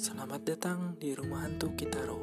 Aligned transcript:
Selamat 0.00 0.40
datang 0.48 0.96
di 0.96 1.12
Rumah 1.12 1.44
Hantu 1.44 1.76
Kitaro 1.76 2.16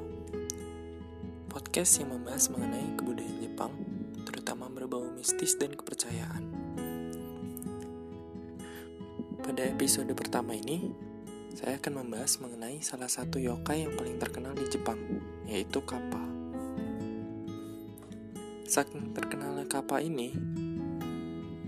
Podcast 1.46 2.02
yang 2.02 2.10
membahas 2.10 2.50
mengenai 2.50 2.98
kebudayaan 2.98 3.38
Jepang 3.38 3.70
Terutama 4.26 4.66
berbau 4.66 5.06
mistis 5.14 5.54
dan 5.62 5.78
kepercayaan. 5.78 6.42
Pada 9.46 9.62
episode 9.62 10.10
pertama 10.18 10.58
ini 10.58 10.90
Saya 11.54 11.78
akan 11.78 12.02
membahas 12.02 12.42
mengenai 12.42 12.82
salah 12.82 13.06
satu 13.06 13.38
yokai 13.38 13.86
yang 13.86 13.94
paling 13.94 14.18
terkenal 14.18 14.58
di 14.58 14.66
Jepang 14.74 14.98
Yaitu 15.46 15.78
Kappa 15.86 16.26
Saking 18.66 19.14
terkenalnya 19.14 19.70
Kappa 19.70 20.02
ini 20.02 20.34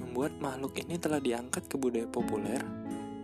Membuat 0.01 0.41
makhluk 0.41 0.73
ini 0.81 0.97
telah 0.97 1.21
diangkat 1.21 1.69
ke 1.69 1.77
budaya 1.77 2.09
populer 2.09 2.65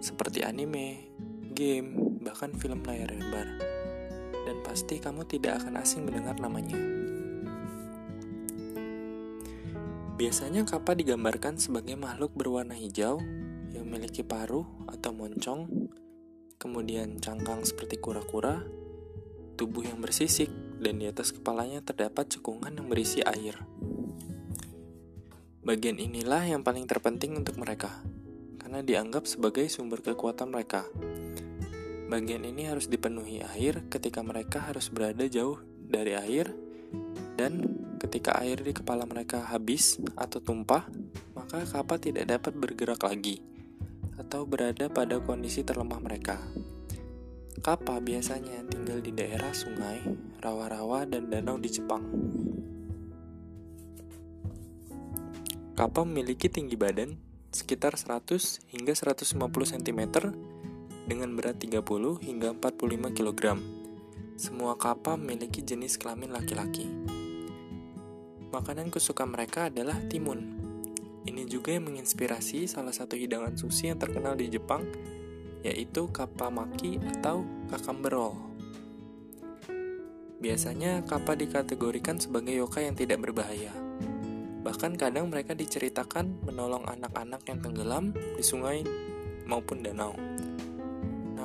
Seperti 0.05 0.45
anime, 0.45 1.17
game, 1.55 2.19
bahkan 2.19 2.51
film 2.51 2.83
layar 2.83 3.09
lebar. 3.15 3.47
Dan 4.45 4.61
pasti 4.61 4.99
kamu 4.99 5.23
tidak 5.25 5.63
akan 5.63 5.79
asing 5.79 6.03
mendengar 6.03 6.35
namanya. 6.37 6.77
Biasanya 10.15 10.63
kappa 10.63 10.95
digambarkan 10.95 11.59
sebagai 11.59 11.95
makhluk 11.99 12.35
berwarna 12.35 12.75
hijau 12.75 13.19
yang 13.71 13.83
memiliki 13.87 14.23
paruh 14.23 14.63
atau 14.87 15.11
moncong, 15.11 15.91
kemudian 16.55 17.19
cangkang 17.19 17.67
seperti 17.67 17.99
kura-kura, 17.99 18.63
tubuh 19.59 19.83
yang 19.83 19.99
bersisik, 19.99 20.47
dan 20.79 21.03
di 21.03 21.07
atas 21.11 21.35
kepalanya 21.35 21.83
terdapat 21.83 22.31
cekungan 22.31 22.79
yang 22.79 22.87
berisi 22.87 23.23
air. 23.23 23.59
Bagian 25.65 25.97
inilah 25.99 26.45
yang 26.45 26.61
paling 26.63 26.87
terpenting 26.87 27.35
untuk 27.35 27.59
mereka, 27.59 27.99
karena 28.61 28.85
dianggap 28.85 29.27
sebagai 29.27 29.67
sumber 29.67 29.99
kekuatan 29.99 30.47
mereka. 30.47 30.87
Bagian 32.15 32.47
ini 32.47 32.63
harus 32.63 32.87
dipenuhi 32.87 33.43
air 33.43 33.91
ketika 33.91 34.23
mereka 34.23 34.63
harus 34.63 34.87
berada 34.87 35.27
jauh 35.27 35.59
dari 35.83 36.15
air 36.15 36.47
dan 37.35 37.59
ketika 37.99 38.39
air 38.39 38.55
di 38.63 38.71
kepala 38.71 39.03
mereka 39.03 39.43
habis 39.43 39.99
atau 40.15 40.39
tumpah, 40.39 40.87
maka 41.35 41.67
kapal 41.67 41.99
tidak 41.99 42.31
dapat 42.31 42.55
bergerak 42.55 43.03
lagi 43.03 43.43
atau 44.15 44.47
berada 44.47 44.87
pada 44.87 45.19
kondisi 45.19 45.67
terlemah 45.67 45.99
mereka. 45.99 46.39
Kapal 47.59 47.99
biasanya 47.99 48.63
tinggal 48.63 49.03
di 49.03 49.11
daerah 49.11 49.51
sungai, 49.51 49.99
rawa-rawa, 50.39 51.03
dan 51.03 51.27
danau 51.27 51.59
di 51.59 51.67
Jepang. 51.67 52.07
Kapal 55.75 56.07
memiliki 56.07 56.47
tinggi 56.47 56.79
badan 56.79 57.19
sekitar 57.51 57.99
100 57.99 58.71
hingga 58.71 58.95
150 58.95 59.35
cm 59.75 60.01
dengan 61.05 61.37
berat 61.37 61.61
30 61.61 61.85
hingga 62.25 62.57
45 62.57 63.13
kg. 63.13 63.43
Semua 64.35 64.75
kapal 64.75 65.21
memiliki 65.21 65.61
jenis 65.61 66.01
kelamin 66.01 66.33
laki-laki. 66.33 66.89
Makanan 68.49 68.89
kesukaan 68.89 69.31
mereka 69.31 69.69
adalah 69.69 69.95
timun. 70.09 70.57
Ini 71.25 71.45
juga 71.49 71.73
yang 71.73 71.89
menginspirasi 71.89 72.69
salah 72.69 72.93
satu 72.93 73.17
hidangan 73.17 73.57
sushi 73.57 73.89
yang 73.89 74.01
terkenal 74.01 74.37
di 74.37 74.49
Jepang, 74.49 74.85
yaitu 75.65 76.09
kappa 76.09 76.49
maki 76.49 77.01
atau 77.17 77.45
kakamberol. 77.69 78.37
Biasanya 80.41 81.01
kappa 81.09 81.33
dikategorikan 81.33 82.21
sebagai 82.21 82.53
yokai 82.53 82.85
yang 82.85 82.97
tidak 82.97 83.23
berbahaya. 83.23 83.73
Bahkan 84.61 84.97
kadang 84.97 85.29
mereka 85.29 85.53
diceritakan 85.57 86.45
menolong 86.45 86.85
anak-anak 86.85 87.41
yang 87.49 87.61
tenggelam 87.61 88.13
di 88.13 88.43
sungai 88.45 88.81
maupun 89.45 89.85
danau 89.85 90.13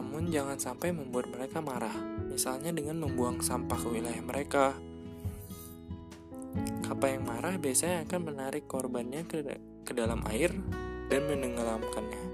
namun 0.00 0.32
jangan 0.32 0.56
sampai 0.56 0.96
membuat 0.96 1.28
mereka 1.28 1.60
marah, 1.60 1.92
misalnya 2.32 2.72
dengan 2.72 3.04
membuang 3.04 3.44
sampah 3.44 3.76
ke 3.76 3.88
wilayah 3.92 4.24
mereka. 4.24 4.72
Kapal 6.80 7.20
yang 7.20 7.28
marah 7.28 7.60
biasanya 7.60 8.08
akan 8.08 8.32
menarik 8.32 8.64
korbannya 8.64 9.28
ke, 9.28 9.44
ke 9.84 9.92
dalam 9.92 10.24
air 10.32 10.56
dan 11.12 11.20
menenggelamkannya. 11.28 12.24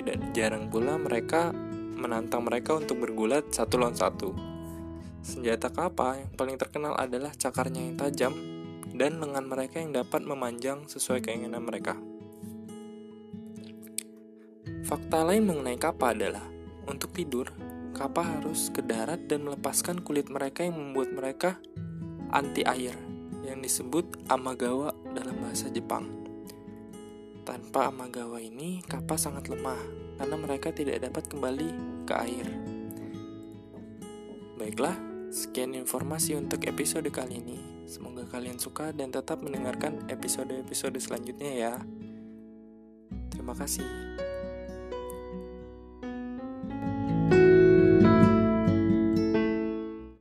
Tidak 0.00 0.32
jarang 0.32 0.72
pula 0.72 0.96
mereka 0.96 1.52
menantang 2.00 2.48
mereka 2.48 2.80
untuk 2.80 2.96
bergulat 3.04 3.52
satu 3.52 3.84
lawan 3.84 3.92
satu. 3.92 4.32
Senjata 5.20 5.68
kapal 5.68 6.24
yang 6.24 6.32
paling 6.32 6.56
terkenal 6.56 6.96
adalah 6.96 7.36
cakarnya 7.36 7.92
yang 7.92 8.00
tajam 8.00 8.32
dan 8.96 9.20
lengan 9.20 9.44
mereka 9.44 9.84
yang 9.84 9.92
dapat 9.92 10.24
memanjang 10.24 10.88
sesuai 10.88 11.20
keinginan 11.28 11.60
mereka. 11.60 12.00
Fakta 14.88 15.28
lain 15.28 15.44
mengenai 15.44 15.76
kapal 15.76 16.16
adalah 16.16 16.53
untuk 16.84 17.12
tidur, 17.16 17.48
kapal 17.94 18.26
harus 18.40 18.68
ke 18.68 18.82
darat 18.82 19.30
dan 19.30 19.46
melepaskan 19.46 20.02
kulit 20.02 20.28
mereka 20.28 20.66
yang 20.66 20.76
membuat 20.76 21.14
mereka 21.14 21.50
anti 22.34 22.66
air, 22.66 22.96
yang 23.46 23.62
disebut 23.62 24.28
amagawa 24.28 24.92
dalam 25.14 25.38
bahasa 25.40 25.70
Jepang. 25.70 26.10
Tanpa 27.44 27.92
amagawa 27.92 28.40
ini, 28.40 28.80
kapal 28.84 29.20
sangat 29.20 29.52
lemah 29.52 29.78
karena 30.16 30.36
mereka 30.40 30.72
tidak 30.72 31.04
dapat 31.04 31.28
kembali 31.28 31.70
ke 32.08 32.14
air. 32.16 32.46
Baiklah, 34.56 34.96
sekian 35.28 35.76
informasi 35.76 36.38
untuk 36.38 36.64
episode 36.64 37.10
kali 37.12 37.42
ini. 37.42 37.58
Semoga 37.84 38.24
kalian 38.24 38.56
suka 38.56 38.96
dan 38.96 39.12
tetap 39.12 39.44
mendengarkan 39.44 40.08
episode-episode 40.08 40.96
selanjutnya 40.96 41.52
ya. 41.52 41.74
Terima 43.28 43.52
kasih. 43.52 43.84